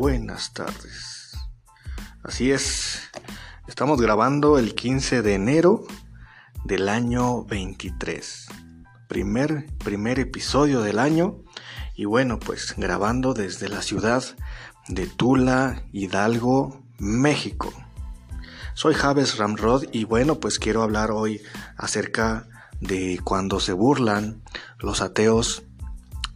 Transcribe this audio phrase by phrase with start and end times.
[0.00, 1.36] buenas tardes.
[2.22, 3.02] Así es,
[3.68, 5.84] estamos grabando el 15 de enero
[6.64, 8.46] del año 23.
[9.08, 11.42] Primer, primer episodio del año
[11.94, 14.24] y bueno, pues grabando desde la ciudad
[14.88, 17.70] de Tula, Hidalgo, México.
[18.72, 21.42] Soy Javes Ramrod y bueno, pues quiero hablar hoy
[21.76, 22.48] acerca
[22.80, 24.42] de cuando se burlan
[24.78, 25.62] los ateos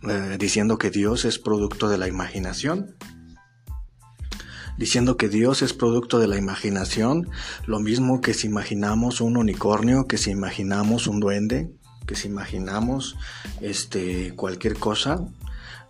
[0.02, 2.94] eh, diciendo que Dios es producto de la imaginación.
[4.76, 7.28] Diciendo que Dios es producto de la imaginación,
[7.66, 11.70] lo mismo que si imaginamos un unicornio, que si imaginamos un duende,
[12.06, 13.16] que si imaginamos
[13.60, 15.20] este, cualquier cosa,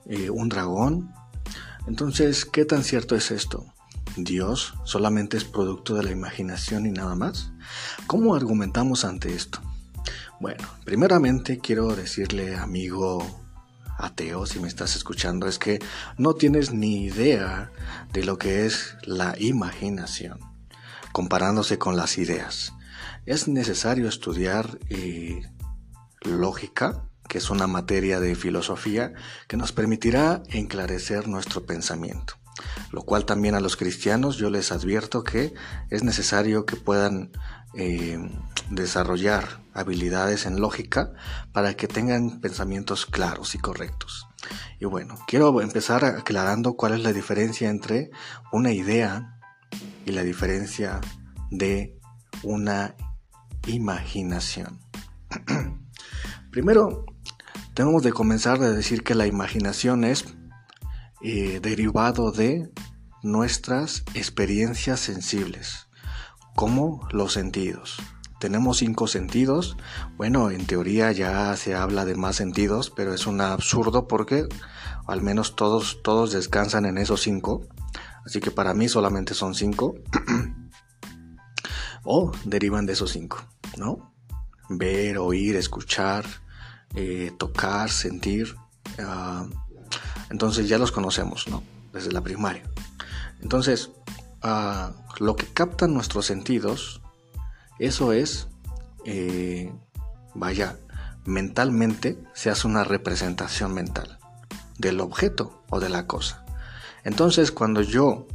[0.07, 1.13] eh, un dragón.
[1.87, 3.65] Entonces, ¿qué tan cierto es esto?
[4.17, 7.53] ¿Dios solamente es producto de la imaginación y nada más?
[8.07, 9.61] ¿Cómo argumentamos ante esto?
[10.41, 13.44] Bueno, primeramente quiero decirle, amigo
[13.99, 15.79] ateo, si me estás escuchando, es que
[16.19, 17.71] no tienes ni idea
[18.13, 20.39] de lo que es la imaginación,
[21.13, 22.73] comparándose con las ideas.
[23.27, 25.43] Es necesario estudiar eh,
[26.23, 29.13] lógica, que es una materia de filosofía
[29.49, 32.35] que nos permitirá enclarecer nuestro pensamiento.
[32.91, 35.55] Lo cual también a los cristianos yo les advierto que
[35.91, 37.33] es necesario que puedan
[37.75, 38.19] eh,
[38.71, 41.13] desarrollar habilidades en lógica
[41.53, 44.27] para que tengan pensamientos claros y correctos.
[44.79, 48.11] Y bueno, quiero empezar aclarando cuál es la diferencia entre
[48.53, 49.41] una idea
[50.07, 51.01] y la diferencia
[51.51, 51.99] de
[52.43, 52.95] una
[53.67, 54.81] imaginación.
[56.51, 57.07] Primero,
[57.75, 60.27] tenemos de comenzar a decir que la imaginación es
[61.25, 62.71] eh, derivado de
[63.25, 65.89] nuestras experiencias sensibles,
[66.55, 67.99] como los sentidos
[68.45, 69.75] tenemos cinco sentidos.
[70.19, 74.47] Bueno, en teoría ya se habla de más sentidos, pero es un absurdo porque
[75.07, 77.67] al menos todos, todos descansan en esos cinco.
[78.27, 79.95] Así que para mí solamente son cinco.
[82.05, 83.39] o derivan de esos cinco,
[83.79, 84.15] ¿no?
[84.69, 86.27] Ver, oír, escuchar,
[86.95, 88.57] eh, tocar, sentir.
[88.99, 89.47] Ah,
[90.31, 91.63] entonces ya los conocemos, ¿no?
[91.93, 92.63] Desde la primaria.
[93.43, 93.91] Entonces,
[94.43, 97.01] ah, lo que captan nuestros sentidos
[97.79, 98.47] eso es,
[99.05, 99.73] eh,
[100.35, 100.79] vaya,
[101.25, 104.19] mentalmente se hace una representación mental
[104.79, 106.45] del objeto o de la cosa.
[107.03, 108.27] Entonces, cuando yo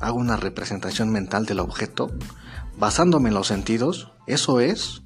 [0.00, 2.12] hago una representación mental del objeto,
[2.76, 5.02] basándome en los sentidos, eso es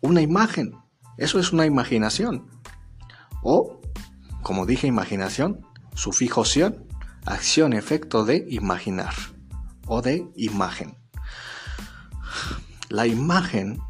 [0.00, 0.76] una imagen,
[1.16, 2.46] eso es una imaginación.
[3.42, 3.73] O,
[4.44, 6.86] como dije, imaginación, sufijoción,
[7.24, 9.14] acción, efecto de imaginar
[9.86, 10.98] o de imagen.
[12.90, 13.80] La imagen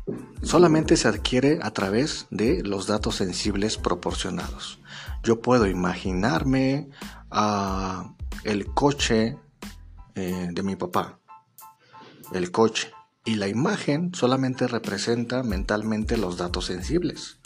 [0.42, 4.78] solamente se adquiere a través de los datos sensibles proporcionados.
[5.24, 6.88] Yo puedo imaginarme
[7.32, 8.14] ah,
[8.44, 9.36] el coche
[10.14, 11.18] eh, de mi papá,
[12.32, 12.92] el coche,
[13.24, 17.40] y la imagen solamente representa mentalmente los datos sensibles,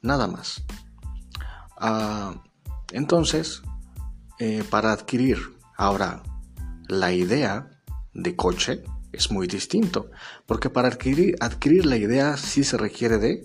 [0.00, 0.64] nada más.
[1.80, 2.34] Ah,
[2.92, 3.62] entonces,
[4.38, 5.38] eh, para adquirir
[5.76, 6.22] ahora
[6.88, 7.70] la idea
[8.14, 10.10] de coche, es muy distinto,
[10.46, 13.44] porque para adquirir, la idea sí se requiere de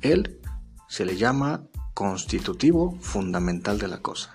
[0.00, 0.40] él,
[0.88, 4.32] se le llama constitutivo fundamental de la cosa.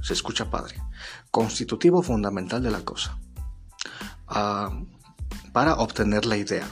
[0.00, 0.76] Se escucha padre.
[1.30, 3.18] Constitutivo fundamental de la cosa.
[4.26, 4.70] Ah,
[5.52, 6.66] para obtener la idea,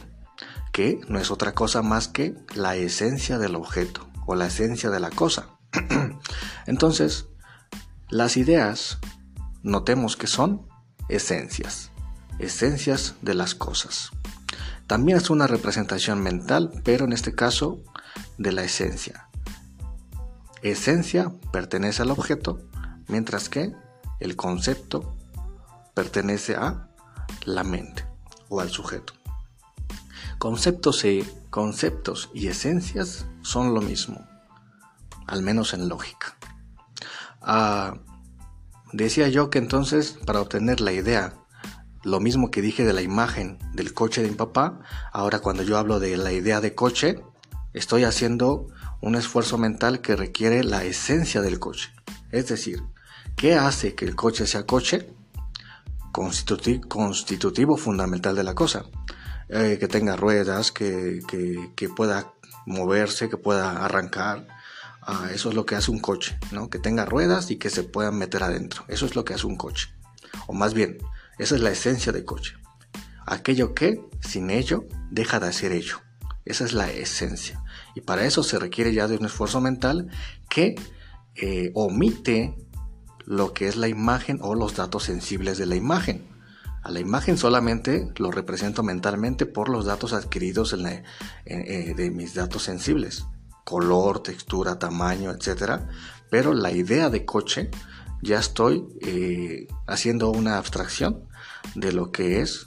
[0.73, 5.01] que no es otra cosa más que la esencia del objeto o la esencia de
[5.01, 5.60] la cosa.
[6.71, 7.27] Entonces,
[8.09, 8.99] las ideas,
[9.63, 10.67] notemos que son
[11.09, 11.91] esencias
[12.41, 14.11] esencias de las cosas.
[14.87, 17.79] También es una representación mental, pero en este caso
[18.39, 19.29] de la esencia.
[20.63, 22.61] Esencia pertenece al objeto,
[23.09, 23.73] mientras que
[24.19, 25.17] el concepto
[25.95, 26.89] pertenece a
[27.45, 28.05] la mente
[28.49, 29.13] o al sujeto.
[30.39, 34.27] Conceptos y, conceptos y esencias son lo mismo,
[35.27, 36.37] al menos en lógica.
[37.41, 37.99] Ah,
[38.93, 41.35] decía yo que entonces para obtener la idea
[42.03, 44.81] lo mismo que dije de la imagen del coche de mi papá,
[45.13, 47.23] ahora cuando yo hablo de la idea de coche,
[47.75, 48.69] estoy haciendo
[49.03, 51.93] un esfuerzo mental que requiere la esencia del coche.
[52.31, 52.83] Es decir,
[53.37, 55.13] ¿qué hace que el coche sea coche?
[56.13, 58.85] constitutivo fundamental de la cosa.
[59.49, 61.21] Eh, que tenga ruedas, que,
[61.97, 62.33] pueda
[62.67, 64.47] moverse, que pueda arrancar.
[65.03, 66.69] Ah, eso es lo que hace un coche, ¿no?
[66.69, 68.85] Que tenga ruedas y que se puedan meter adentro.
[68.89, 69.89] Eso es lo que hace un coche.
[70.47, 70.99] O más bien,
[71.39, 72.55] esa es la esencia del coche.
[73.27, 76.01] Aquello que, sin ello, deja de ser ello.
[76.45, 77.63] Esa es la esencia.
[77.95, 80.09] Y para eso se requiere ya de un esfuerzo mental
[80.49, 80.75] que
[81.37, 82.57] eh, omite
[83.25, 86.29] lo que es la imagen o los datos sensibles de la imagen.
[86.83, 92.63] A la imagen solamente lo represento mentalmente por los datos adquiridos eh, de mis datos
[92.63, 93.27] sensibles,
[93.71, 95.83] color, textura, tamaño, etc.
[96.29, 97.71] Pero la idea de coche
[98.21, 101.29] ya estoy eh, haciendo una abstracción
[101.77, 102.67] de lo que es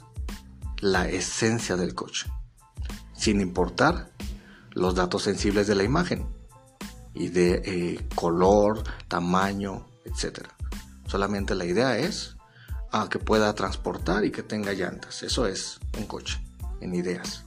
[0.80, 2.32] la esencia del coche,
[3.12, 4.12] sin importar
[4.70, 6.26] los datos sensibles de la imagen
[7.12, 10.48] y de eh, color, tamaño, etc.
[11.06, 12.38] Solamente la idea es
[12.92, 15.22] ah, que pueda transportar y que tenga llantas.
[15.22, 16.42] Eso es un coche,
[16.80, 17.44] en ideas.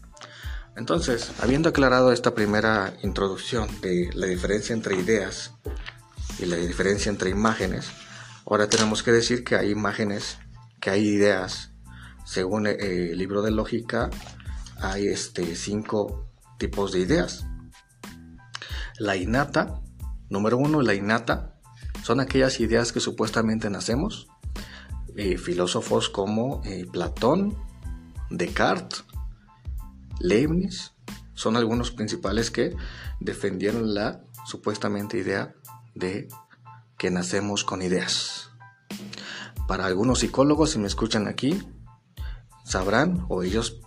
[0.77, 5.55] Entonces, habiendo aclarado esta primera introducción de la diferencia entre ideas
[6.37, 7.89] y la diferencia entre imágenes,
[8.45, 10.37] ahora tenemos que decir que hay imágenes,
[10.79, 11.71] que hay ideas.
[12.25, 14.11] Según eh, el libro de lógica,
[14.79, 16.29] hay este, cinco
[16.59, 17.43] tipos de ideas.
[18.99, 19.81] La innata,
[20.29, 21.55] número uno, la innata,
[22.03, 24.27] son aquellas ideas que supuestamente nacemos.
[25.15, 27.57] Eh, filósofos como eh, Platón,
[28.29, 29.06] Descartes,
[30.19, 30.93] Leibniz,
[31.33, 32.75] son algunos principales que
[33.19, 35.55] defendieron la supuestamente idea
[35.93, 36.27] de
[36.97, 38.49] que nacemos con ideas.
[39.67, 41.61] Para algunos psicólogos, si me escuchan aquí,
[42.63, 43.81] sabrán o ellos,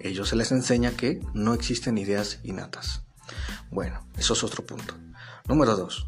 [0.00, 3.02] ellos se les enseña que no existen ideas innatas.
[3.70, 4.94] Bueno, eso es otro punto.
[5.48, 6.06] Número 2.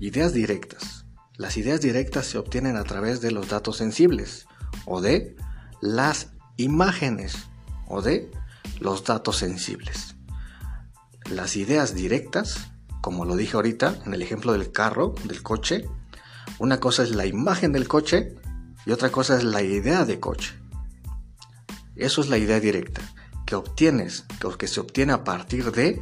[0.00, 1.04] Ideas directas.
[1.36, 4.46] Las ideas directas se obtienen a través de los datos sensibles
[4.86, 5.36] o de
[5.80, 7.36] las imágenes
[7.88, 8.30] o de
[8.80, 10.16] los datos sensibles.
[11.30, 12.68] Las ideas directas
[13.04, 15.86] como lo dije ahorita en el ejemplo del carro, del coche,
[16.58, 18.34] una cosa es la imagen del coche
[18.86, 20.54] y otra cosa es la idea de coche.
[21.96, 23.02] Eso es la idea directa,
[23.44, 24.24] que obtienes,
[24.56, 26.00] que se obtiene a partir de,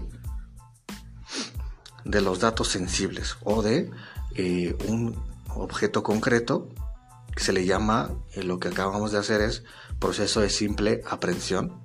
[2.04, 3.90] de los datos sensibles o de
[4.36, 5.20] eh, un
[5.56, 6.68] objeto concreto
[7.34, 9.64] que se le llama, eh, lo que acabamos de hacer es
[9.98, 11.81] proceso de simple aprehensión.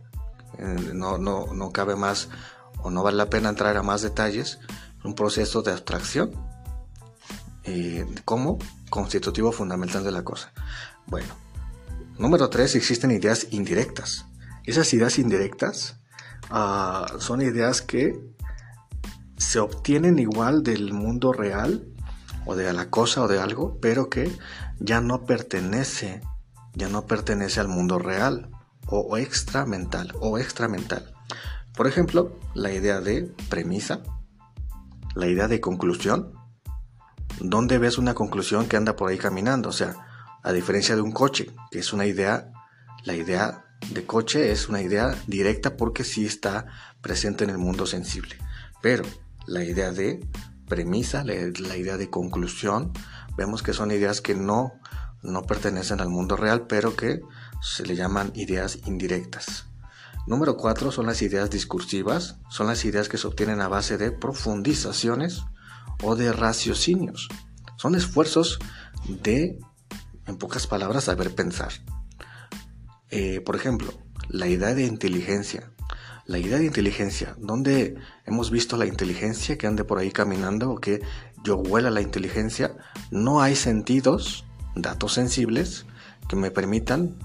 [0.60, 2.30] Eh, no, no, no cabe más
[2.82, 4.60] o no vale la pena entrar a más detalles,
[5.04, 6.32] un proceso de abstracción
[7.64, 8.60] eh, como
[8.90, 10.52] constitutivo fundamental de la cosa.
[11.06, 11.34] Bueno,
[12.18, 14.26] número tres, existen ideas indirectas.
[14.66, 16.00] Esas ideas indirectas
[16.50, 18.20] ah, son ideas que
[19.38, 21.88] se obtienen igual del mundo real
[22.46, 24.32] o de la cosa o de algo, pero que
[24.80, 26.22] ya no pertenece,
[26.74, 28.50] ya no pertenece al mundo real
[28.88, 31.14] o, o extramental o extramental.
[31.76, 34.02] Por ejemplo, la idea de premisa,
[35.16, 36.34] la idea de conclusión.
[37.40, 39.70] ¿Dónde ves una conclusión que anda por ahí caminando?
[39.70, 39.96] O sea,
[40.44, 42.52] a diferencia de un coche, que es una idea,
[43.04, 46.66] la idea de coche es una idea directa porque sí está
[47.02, 48.38] presente en el mundo sensible.
[48.82, 49.04] Pero
[49.46, 50.26] la idea de
[50.68, 51.34] premisa, la,
[51.78, 52.92] idea de conclusión,
[53.38, 54.74] vemos que son ideas que no,
[55.24, 57.22] no pertenecen al mundo real, pero que
[57.62, 59.66] se le llaman ideas indirectas.
[60.28, 64.12] Número 4 son las ideas discursivas, son las ideas que se obtienen a base de
[64.12, 65.44] profundizaciones
[66.04, 67.30] o de raciocinios.
[67.78, 68.60] Son esfuerzos
[69.08, 69.60] de,
[70.26, 71.72] en pocas palabras, saber pensar.
[73.10, 73.94] Eh, por ejemplo,
[74.28, 75.72] la idea de inteligencia.
[76.26, 80.82] La idea de inteligencia, donde hemos visto la inteligencia que ande por ahí caminando o
[80.82, 81.02] que
[81.42, 82.76] yo huela la inteligencia,
[83.12, 84.46] no hay sentidos,
[84.82, 85.86] datos sensibles,
[86.28, 87.16] que me permitan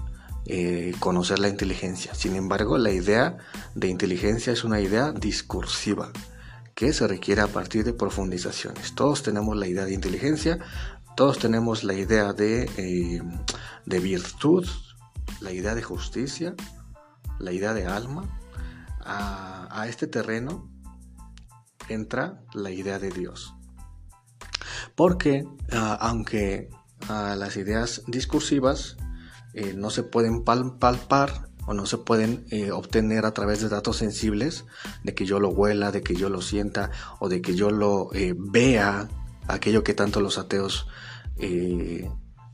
[0.45, 2.13] eh, conocer la inteligencia.
[2.13, 3.37] Sin embargo, la idea
[3.75, 6.11] de inteligencia es una idea discursiva
[6.75, 8.93] que se requiere a partir de profundizaciones.
[8.93, 10.59] Todos tenemos la idea de inteligencia,
[11.15, 13.21] todos tenemos la idea de, eh,
[13.85, 14.67] de virtud,
[15.39, 16.55] la idea de justicia,
[17.39, 18.39] la idea de alma.
[19.05, 20.69] A, este terreno
[21.89, 23.53] entra la idea de Dios.
[24.95, 26.69] Porque ah, aunque
[27.09, 28.97] ah, las ideas discursivas
[29.53, 33.97] eh, no se pueden palpar o no se pueden eh, obtener a través de datos
[33.97, 34.65] sensibles,
[35.03, 38.11] de que yo lo huela, de que yo lo sienta o de que yo lo
[38.13, 39.07] eh, vea,
[39.47, 40.87] aquello que tanto los ateos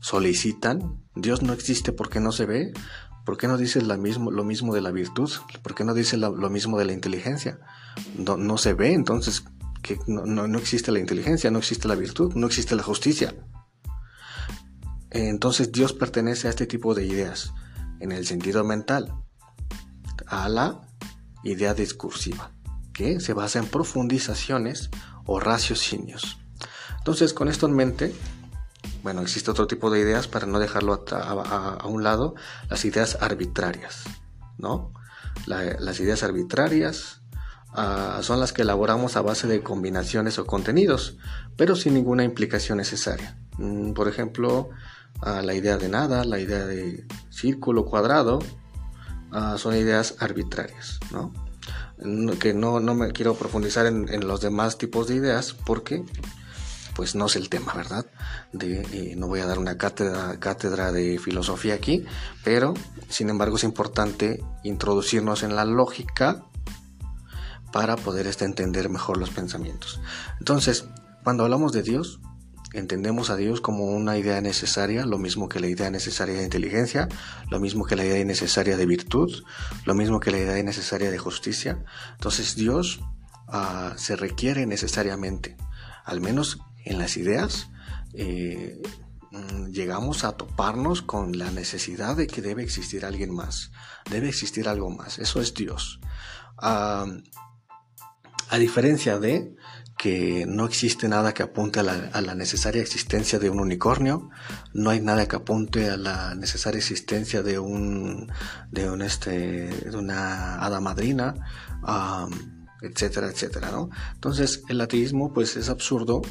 [0.00, 1.02] solicitan.
[1.14, 2.72] Dios no existe porque no se ve.
[3.26, 5.30] ¿Por qué no dices lo mismo, lo mismo de la virtud?
[5.62, 7.58] ¿Por qué no dices lo, mismo de la inteligencia?
[8.16, 9.44] No, se ve, entonces
[9.82, 13.34] que no existe la inteligencia, no existe la virtud, no existe la justicia.
[15.10, 17.52] Entonces Dios pertenece a este tipo de ideas,
[17.98, 19.12] en el sentido mental,
[20.26, 20.80] a la
[21.42, 22.52] idea discursiva,
[22.92, 24.90] que se basa en profundizaciones
[25.26, 26.38] o raciocinios.
[26.98, 28.14] Entonces, con esto en mente,
[29.02, 32.34] bueno, existe otro tipo de ideas para no dejarlo a, un lado,
[32.68, 34.04] las ideas arbitrarias,
[34.58, 34.92] ¿no?
[35.46, 37.22] las ideas arbitrarias
[37.72, 41.16] ah, son las que elaboramos a base de combinaciones o contenidos,
[41.56, 43.38] pero sin ninguna implicación necesaria.
[43.56, 44.70] Mm, por ejemplo,
[45.22, 48.38] la idea de nada, la idea de círculo cuadrado,
[49.32, 51.32] ah, son ideas arbitrarias, ¿no?
[52.38, 56.04] Que no, me quiero profundizar en, en los demás tipos de ideas porque
[56.94, 58.06] pues no es el tema, ¿verdad?
[58.52, 62.04] De, eh, no voy a dar una cátedra, cátedra de filosofía aquí,
[62.44, 62.74] pero
[63.08, 66.44] sin embargo es importante introducirnos en la lógica
[67.72, 70.00] para poder este, entender mejor los pensamientos.
[70.40, 70.86] Entonces,
[71.22, 72.20] cuando hablamos de Dios,
[72.72, 77.08] entendemos a Dios como una idea necesaria, lo mismo que la idea necesaria de inteligencia,
[77.50, 79.42] lo mismo que la idea necesaria de virtud,
[79.84, 81.84] lo mismo que la idea necesaria de justicia.
[82.12, 83.00] Entonces Dios
[83.48, 85.56] ah, se requiere necesariamente,
[86.04, 87.70] al menos en las ideas,
[88.14, 88.80] eh,
[89.30, 93.72] mm, llegamos a toparnos con la necesidad de que debe existir alguien más,
[94.10, 96.00] debe existir algo más, eso es Dios.
[96.62, 99.54] a diferencia de
[100.00, 104.30] que no existe nada que apunte a la, necesaria existencia de un unicornio,
[104.72, 108.32] no hay nada que apunte a la necesaria existencia de un
[108.70, 111.34] de un este de una hada madrina,
[112.80, 113.90] etcétera, etcétera, ¿no?
[114.14, 116.22] Entonces el ateísmo pues es absurdo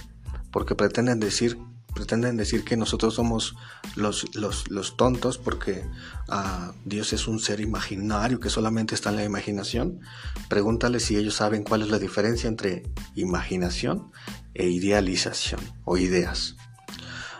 [0.50, 1.60] porque pretenden decir
[1.94, 3.56] pretenden decir que nosotros somos
[3.96, 5.86] los, los, tontos porque
[6.28, 10.00] ah, Dios es un ser imaginario que solamente está en la imaginación.
[10.48, 12.84] Pregúntale si ellos saben cuál es la diferencia entre
[13.16, 14.12] imaginación
[14.54, 16.56] e idealización o ideas.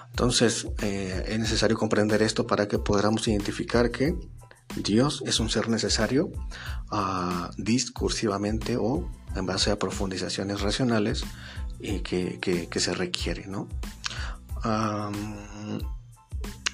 [0.10, 4.16] Entonces eh, es necesario comprender esto para que podamos identificar que
[4.76, 6.32] Dios es un ser necesario
[6.92, 11.24] ah, discursivamente o en base a profundizaciones racionales
[11.80, 13.68] y que, se requiere, ¿no?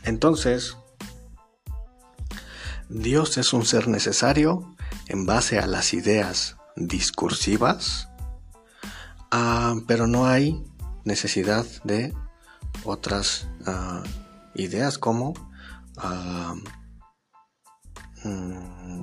[0.04, 0.77] Entonces,
[2.89, 4.75] Dios es un ser necesario
[5.08, 8.10] en base a las ideas discursivas,
[9.88, 10.63] pero no hay
[11.04, 12.13] necesidad de
[12.84, 14.04] otras ah,
[14.56, 15.34] ideas como
[18.24, 19.01] mm,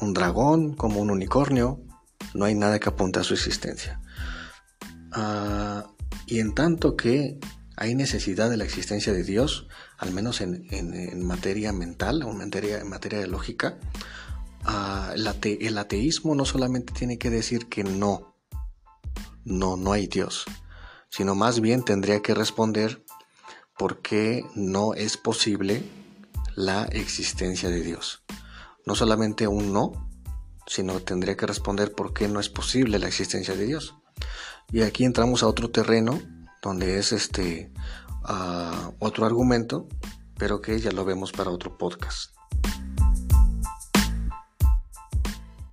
[0.00, 1.80] un dragón, como un unicornio,
[2.34, 4.00] no hay nada que apunte a su existencia.
[5.12, 5.86] Ah,
[6.26, 7.38] y en tanto que
[7.80, 9.68] hay necesidad de la existencia de Dios,
[9.98, 13.78] al menos en, materia mental o en materia, en materia de lógica,
[14.64, 15.28] ah, el,
[15.60, 18.34] el ateísmo no solamente tiene que decir que no,
[19.44, 20.44] no, no hay Dios,
[21.08, 23.04] sino más bien tendría que responder
[23.78, 25.84] por qué no es posible
[26.56, 28.24] la existencia de Dios.
[28.86, 30.10] No solamente un no,
[30.66, 33.94] sino tendría que responder por qué no es posible la existencia de Dios.
[34.72, 36.20] Y aquí entramos a otro terreno
[36.68, 37.72] donde es este
[38.98, 39.88] otro argumento,
[40.36, 42.37] pero que ya lo vemos para otro podcast.